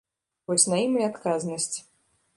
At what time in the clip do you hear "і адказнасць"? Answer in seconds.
1.03-1.73